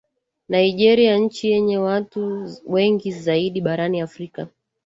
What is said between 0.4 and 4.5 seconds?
nigeria nchi yenye watu wengi zaidi barani afrika